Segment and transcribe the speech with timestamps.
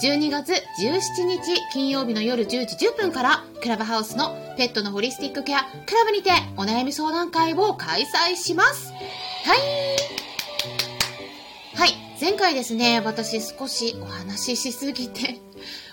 [0.00, 8.92] 12月17日金曜日の夜10時10分からクラブハウスのペットのホリスティックケアクラブにてお悩み相談会を開催します。
[8.92, 9.58] はい。
[11.74, 11.94] はい。
[12.20, 15.40] 前回ですね、私少しお話ししすぎて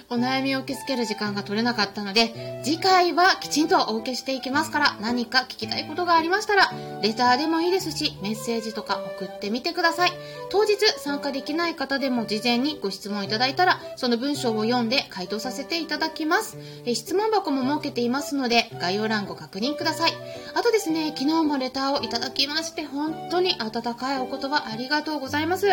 [0.10, 10.12] お悩みを受け付ける時間が取れなかったので、次回はきちんとお受けしていきますから、何か聞きたいことがありましたら、レターでもいいですし、メッセージとか送ってみてください。
[10.50, 16.58] 当日参加できない方でも事前にご質問いただいたら、その文章を読んで回答させていただきます。
[16.86, 20.14] え質問箱も設けていますので、概要欄ご確認ください。
[20.54, 25.68] あとですね、昨日もレターをいただきまして、本当に温かいお言葉ありがとうございます。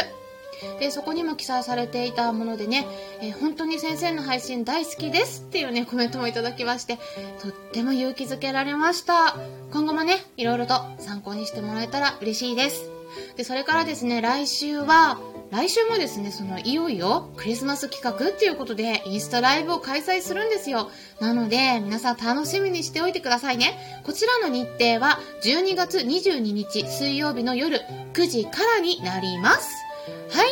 [0.78, 2.86] でそこにも記載されていたものでね、
[3.20, 6.98] えー、本当に先生の配信大好きですっていうねコメントもいただきまして
[7.40, 9.36] とっても勇気づけられました
[9.72, 12.90] 今後もねいろいろと参考にしてもらえたら嬉しいです
[13.36, 15.18] でそれからですね来週は
[15.52, 20.88] 来週もですね、そのいよいよクリスマス企画っていうことでインスタライブを開催するんですよ。
[21.20, 24.00] なので皆さん楽しみにしておいてくださいね。
[24.02, 27.82] こちらの日程は12月22日水曜日の夜
[28.14, 29.91] 9時からになります。
[30.32, 30.48] はい。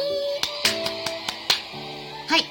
[2.28, 2.44] はい。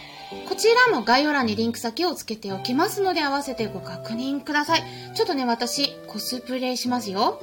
[0.48, 4.84] こちらも概要欄にリンク先をつけておきますので、合わせてご確認ください。
[5.16, 7.40] ちょっとね、私、コスプレしますよ。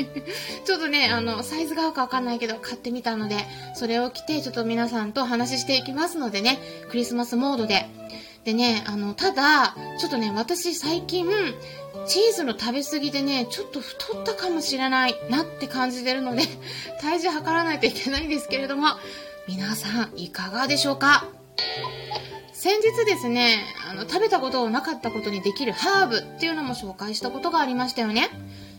[0.64, 3.36] ちょっとね、あの、サイズが合うかわかんないけど、買ってみたので、
[3.74, 6.58] それを着て、ちょっと皆さんとお話していきますのでね、
[6.90, 7.86] クリスマスモードで。
[8.44, 11.28] でね、あの、ただ、ちょっとね、私最近、
[12.06, 16.44] チーズの食べ過ぎでね、ちょっと太ったかもしれないなって感じてるので、
[17.00, 18.88] 体重測らないといけないんですけれども、
[19.48, 21.24] 皆さんいかがでしょうか？
[22.52, 28.28] 先日ですね、あの、食べたことをなかったことにできるハーブっていうのも紹介したことがありましたよね。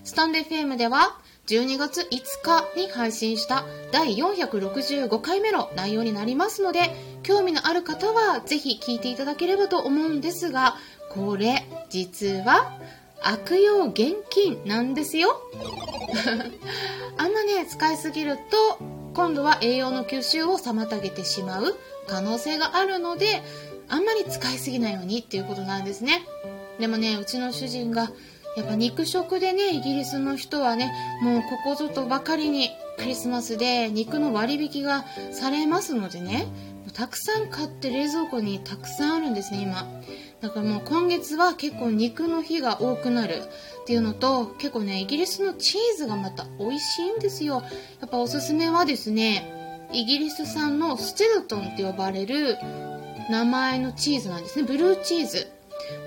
[0.03, 2.07] スタンデー FM では、12月5
[2.43, 6.93] 日に配信した第465回目の内容になりますので、
[7.23, 10.75] 興味のある方はぜひ聞いていただければと思うんですが、
[11.09, 12.77] これ、実は、
[13.21, 15.41] 悪用現金なんですよ。
[17.17, 18.37] あんまね、使いすぎる
[18.77, 21.75] と、今度は栄養の吸収を妨げてしまう
[22.07, 23.43] 可能性があるので、
[23.89, 26.25] あんまり使いすぎないようにっていうことなんですね。
[26.79, 28.13] でもね、うちの主人が、
[28.55, 35.03] やっぱ肉食でね、イギリスの人はね、もうここぞとばかりにクリスマスで肉の割引が
[35.33, 36.47] されますのでね、
[36.91, 39.87] たくさん買って冷蔵庫にたくさんあるんですね、今。
[40.41, 43.41] だからもう今月は結構肉の日が多くなる
[43.81, 47.61] っていうのと結構ねイギリスのチーズがまた美味しいんですよ。
[47.99, 52.57] やっぱおすすめはですねイギリス産のスチルトンって呼ばれる
[53.29, 54.65] 名前のチーズなんですね。
[54.65, 55.47] ブルーチーズ。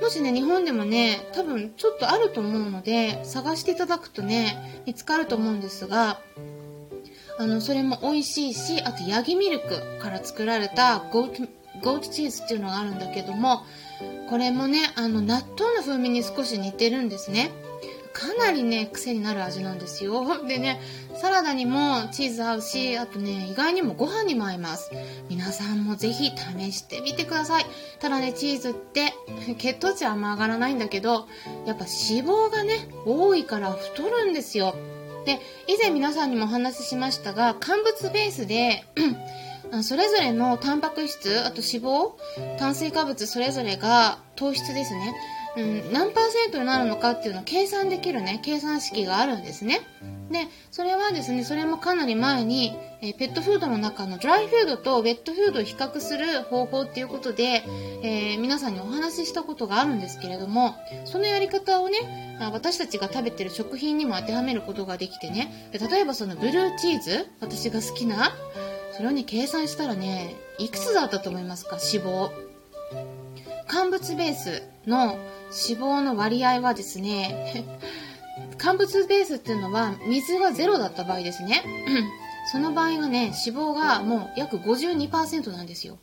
[0.01, 6.21] もしね日本でもね多分ちょっとあると思うので探していただくとね見つかると思うんですが
[7.39, 11.49] あのそれも美味しいしあとヤギミルクから作られた goat
[11.83, 13.65] goat cheese っていうのがあるんだけども
[14.29, 17.51] これもねあの納豆の風味に少し似てるんですね。
[18.13, 20.47] かなりね癖になる味なんですよ。
[20.47, 20.81] でね
[21.15, 24.91] サラダにもチーズ合うしあとね意外にもご飯にも合います。
[25.31, 27.67] 皆さんもぜひ試してみてください。
[28.01, 29.15] ただねチーズって
[29.57, 31.27] 血糖値はあんま上がらないんだけど
[31.67, 34.75] やっぱ脂肪がね多いから太るんですよ。
[35.25, 38.85] で以前皆さんにもお話ししましたが乾物ベースで
[39.83, 42.13] それぞれのタンパク質、あと脂肪、
[42.59, 45.15] 炭水化物それぞれが糖質ですね。
[45.57, 49.81] うん、何パーセントになるのかっていうのを計算できるね、計算式があるんですね。
[50.33, 57.63] で、それはですね、それもかなり前に、えー、ペットフードの中のドライフードとウェットフードを比較する方法っていうことで、
[58.03, 68.33] えー、皆さんにお話ししたことがあるんですけれども、そのやり方をね、私たちが食べてる食品にも当てはめることができてね、例えばそのブルーチーズ、私が好きな、
[68.97, 71.77] それをね計算したらねいくつだったと思いますか？
[71.77, 72.31] 脂肪。
[73.69, 75.19] 乾物ベースの
[75.69, 77.65] 脂肪の割合はですね
[78.63, 81.65] 乾物ベースっていうのは水がゼロだった場合ですね。
[82.53, 85.99] その場合はね脂肪がもう約52%なんですよ。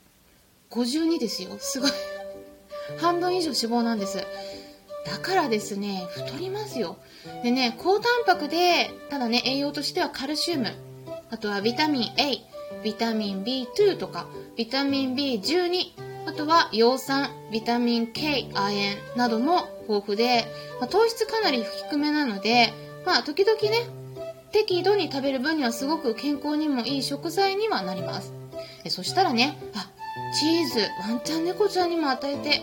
[0.72, 1.52] 52ですよ。
[1.58, 1.92] すごい。
[3.00, 4.18] 半分以上脂肪なんです。
[5.06, 6.98] だからですね太りますよ。
[7.44, 10.74] でね高タンパクでただね栄養としてはカルシウム。
[11.32, 12.42] あとはビタミン A
[12.84, 14.28] ビタミン B2 とか
[14.58, 20.46] ビタミン B12 あとは葉酸、ビタミン K、亜鉛なども豊富で、
[20.80, 22.74] まあ、糖質かなり低めなので、
[23.06, 23.88] まあ時々ね、
[24.52, 28.34] 適度に食べる分にはすごく健康にもいい食材にはなります。
[28.90, 29.90] そしたらね、あ、
[30.38, 32.62] チーズ、ワンちゃん猫ちゃんにも与えて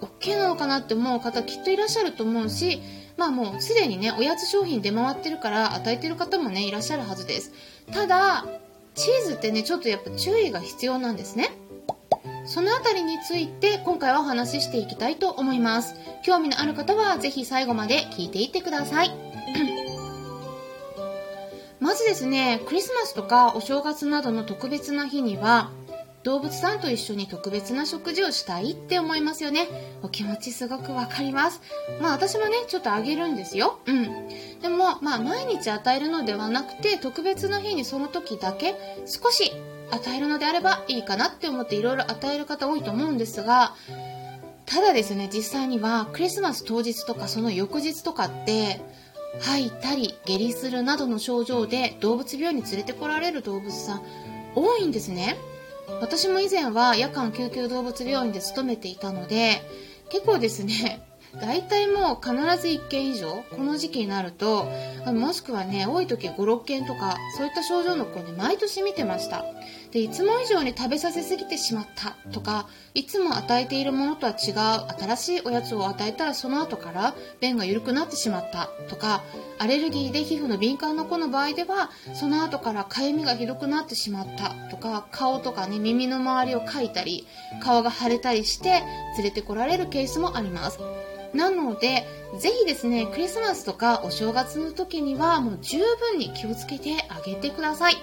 [0.00, 2.80] OK なのかなって思う方きっといらっしゃると思うし、
[3.16, 7.52] まあもうすでにね、おやつ商品出回ってるから与えてる方もね、いらっしゃるはずです。
[7.92, 8.46] ただ、
[8.94, 11.50] チーズってね、ちょっとやっぱ注意が必要なんですね。
[12.44, 15.94] そのあたりについて今回はお話ししていきたいと思います。
[16.24, 19.10] 興味のある方はぜひ最後まで聞いていってください。
[21.80, 25.70] まずですね、クリスマスとかお正月などの特別な日には、
[26.22, 29.68] 動物さんと一緒に特別な食事をしたいって思いますよね。
[30.02, 31.62] お気持ちすごくわかります。
[32.00, 33.78] まあ私もね、ちょっとあげるんですよ。
[33.86, 34.28] うん。
[34.60, 38.74] でも、まあ毎日与えるのではなくて、特別な日にその時だけ
[39.06, 39.52] 少し
[39.90, 43.74] 与えるのであればいいかなって思っていろいろ与える方多いと思うんですが、
[44.66, 48.80] ただですね、実際にはクリスマス当日とかその翌日とかって、
[49.40, 54.02] 吐いたり下痢するなどの症状で動物病院に連れてこられる動物さん
[54.54, 55.36] 多いんですね。
[56.00, 59.62] 私も以前は夜間救急動物病院で勤めていたので、
[60.08, 61.02] 結構ですね、
[61.38, 64.66] 大体もう必ず1件以上、この時期になると、
[65.06, 69.44] もしくはね、多い時5、6件とか、そういった症状の子ね、毎年見てました。
[69.92, 74.54] で、いつも以上に食べさせすぎてしまったとか、いつも与えているものとは違う
[75.04, 79.22] 新しいおやつを与えたらその後から便が緩くなってしまったとか、
[79.58, 87.26] アレルギーで皮膚の敏感な子の場合では、その後からかゆみがひどくなってしまったとか、顔とかね、耳の周りをかいたり、
[87.62, 88.82] 顔が腫れたりして
[89.16, 90.78] 連れてこられるケースもあります。
[91.34, 92.06] なので、
[92.38, 97.96] ぜひですね、クリスマスとかお正月の時にはもう十分に気をつけてあげてください。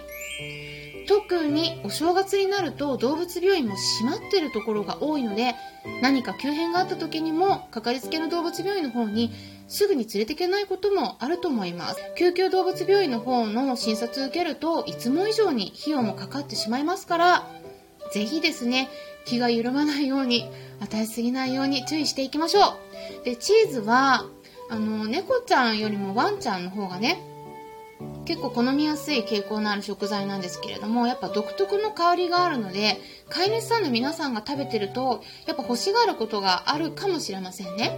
[1.07, 5.55] 特にお正月になると動物病院も閉まってるところが多いので
[6.01, 9.31] 何か急変があった時にもかかりつけの動物病院の方に
[9.69, 17.47] すぐに連れていけないこともあると思います救急動物病院の方の診察受けるといつも以上に費用もかかってしまいますから
[18.11, 18.89] ぜひですね
[19.25, 20.49] 気が緩まないように
[20.79, 22.77] 与えすぎないように注意していきましょ
[23.21, 24.25] うでチーズは
[24.69, 27.21] あの猫ちゃんよりもワンちゃんの方がね
[28.25, 32.97] 結構好みやすい傾向のある食材なんですけれども、やっぱ独特の香りがあるので、
[33.29, 37.97] 飼い主さんの皆さんが食べてると、やっぱ欲しがることがあるかもしれませんね。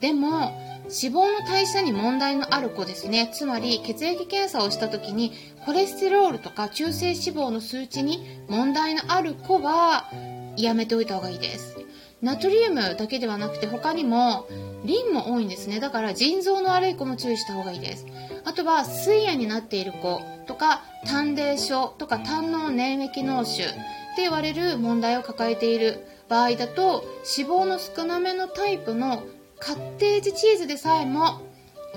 [0.00, 0.52] でも、
[0.84, 3.30] 脂肪の代謝に問題のある子ですね。
[3.32, 5.32] つまり、血液検査をした時に、
[5.64, 10.10] コレステロールとか中性脂肪の数値に問題のある子は、
[10.56, 11.76] やめておいた方がいいです。
[12.22, 14.48] ナトリウムだけではなくて他にも
[14.84, 15.80] リンも多いんですね。
[15.80, 18.06] だから腎臓の悪い子も注意した方がいいです。
[18.44, 27.04] あとは水炎になっている子とか胆泥症とか胆の粘液脳腫って言われる問題を抱えている場合だと
[27.38, 29.22] 脂肪の少なめのタイプの
[29.58, 31.40] カッテージチーズでさえも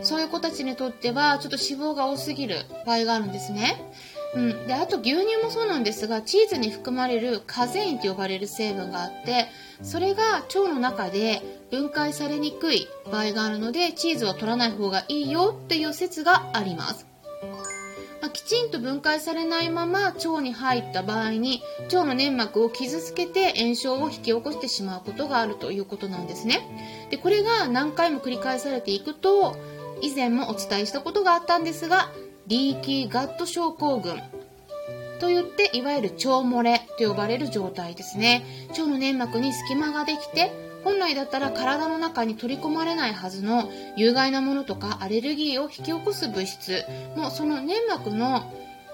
[0.02, 3.92] そういう子たちにとってはちょっと脂肪が多すぎる場合があるんですね。
[4.36, 9.48] うん、であと牛乳もそうなんですがチーズに含まれるカゼインと呼ばれる成分があって
[9.82, 11.42] それが腸の中で
[11.72, 17.08] 分解されにくい場合があるのでチーズを取らない方がいいよっていう説があります、
[18.50, 27.08] ちんと分解されないまま腸に入った場合に腸の粘膜を傷つけて炎症を引き起こしてしまうことがあるということなんですね。
[27.12, 29.56] でこれが何回も繰り返されていくと
[30.02, 32.10] 以前もお伝えしたことがあったんですが
[32.48, 34.20] リーキーガット症候群
[35.20, 38.44] といっていわゆる腸漏れと呼ばれる状態ですね。
[38.70, 48.52] 腸の粘膜に隙間ができて本来だったら体の中に取り込まれないはずの有害なものとかアレルギーを引き起こす物質もその粘膜の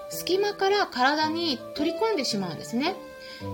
[0.08, 2.94] 隙間から体に取り込んでしまうんですね。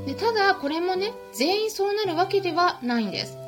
[0.07, 3.39] でただこれもね全員そうなるわけではないんです。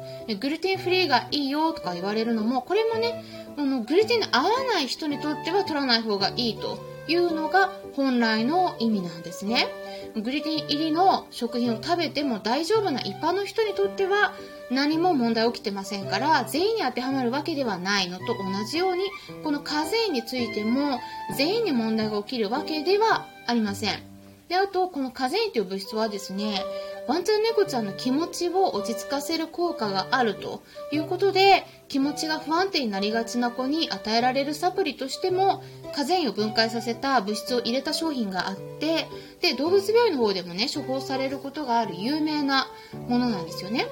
[0.41, 3.23] グルテンフリーがいいよとか言われるのもこれもね
[3.57, 6.95] あのグルテンに合わない人にとっては取らない方がいいと。
[7.07, 9.69] いうのが本来の意味なんですね。
[10.15, 14.33] グルテン入りの食品を食べても大丈夫な一般の人にとっては
[14.71, 18.35] 何も問題起きてませんから全員に当てはまるわけではないのと同
[18.71, 19.05] じように
[19.43, 21.01] この課税についても
[21.37, 24.03] 全員に問題が起きるわけではありません。
[24.49, 26.63] であとこの課税という物質はですね
[27.07, 35.63] ワンちゃん猫ちゃんの気持ちを落ち着かせる効果があるということで気持ちが不安定になりがちな子に与えられるサプリとしても
[35.95, 39.07] カゼインを分解させた物質を入れた商品があって
[39.41, 42.69] で動物病院の方でもね処方されることがある有名な
[43.09, 43.87] ものなんですよね。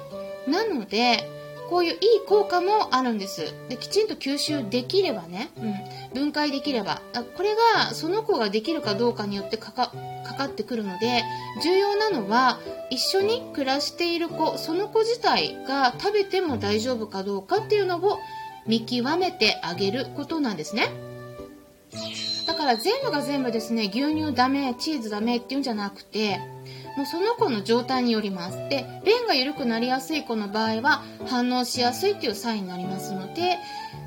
[0.47, 1.29] なので
[1.69, 3.53] こういういい効果もあるんです。
[3.69, 7.01] できちんと吸収できればね、うん、分解できれば
[7.37, 9.91] これがその子ができるかどうかによってかか
[10.23, 11.23] かかってくるので
[11.61, 18.19] 重要なのは一緒に暮らしている子その子自体が食べても大丈夫かどうかっていうのを
[18.65, 20.89] 見極めてあげることなんですね。
[22.47, 26.39] だから全部が全部ですね牛乳ダメチーズダメっていうんじゃなくて
[26.97, 28.57] もうその子の状態によります。
[28.69, 33.57] で便が緩くなりやすい子の場合は反応しやすいっていうサインになりますので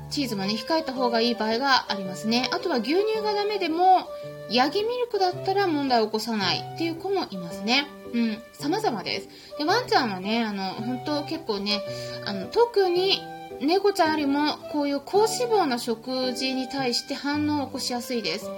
[0.09, 2.49] チーズもね控えた方がいい場合がありますね。
[2.51, 4.07] あとは牛乳がダメでも
[4.49, 9.29] ヤギミルクだったら問題を起こさないっていう子もいますねうん、様々です。
[9.57, 11.81] で、ワンちゃんはね、あの、本当結構ね、
[12.25, 13.21] あの、特に
[13.59, 18.49] 猫ちゃんよりもこういう高脂肪な食事に対して反応を起こしやすいです。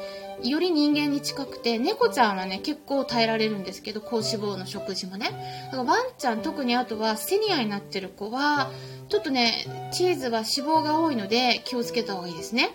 [0.43, 5.31] より人間に近くて、猫ちゃんはね、結構耐えられるんですけど、高脂肪の食事もね。
[5.72, 8.72] だからワンちゃん、特にあとはセニアになってる子は、
[9.10, 12.69] ちょっとね、チーズは脂肪が多いので気をつけた方がいいですね。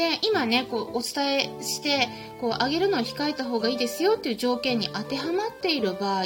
[0.00, 2.08] で、今ね、こう、お伝えして、
[2.40, 6.24] こう、上げるのを控えた方がいいですよっていう条件に当てはまっている場合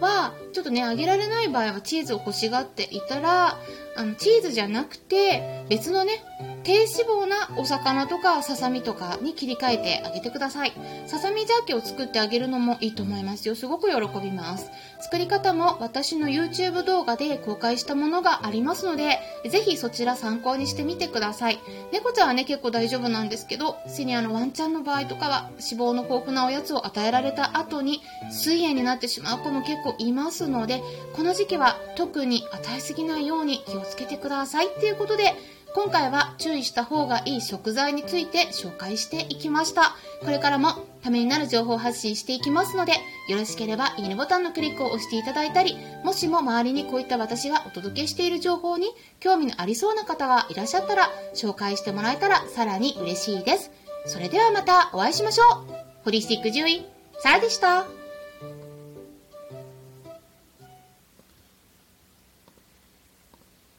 [0.00, 3.56] は、ちょっとね、揚げられない場合はチーズを欲しがっていたら、
[3.96, 6.24] あの、チーズじゃなくて、別のね、
[6.68, 10.72] 低脂肪なお魚とかささみとかに切り替えてあげてください。
[11.06, 13.54] ささみジャーキーを作ってあげるのもいいと思いますよ。
[13.54, 14.70] すごく喜びます。
[15.00, 21.58] 作り方も私の YouTube 動画で公開したものがありますので、ぜひそちら参考にしてみてください。
[21.90, 30.82] 猫ちゃんはね、結構大丈夫なんですけど、セニアのワンちゃんの場合とかは脂肪の豊富なおやつを与えられた後に水炎になってしまう子も結構いますので、
[31.14, 35.32] この時期は特に与えすぎないように気をつけてくださいっていうことで、
[35.78, 39.94] 今回は注意した方がいい食材について紹介していきました。
[40.24, 40.72] これからも
[41.04, 42.94] ためになる情報を発信していきますので、
[43.28, 48.88] よろしければいいねボタンのクリックを押していただいたり、もしも周りにこういった私がお届けしている情報に
[49.20, 53.70] 興味のありそうな方がいらっしゃったら、紹介してもらえたらさらに嬉しいです。
[54.06, 55.46] それではまたお会いしましょう。
[56.02, 56.88] ホリスティック獣医、
[57.20, 57.86] サラでした。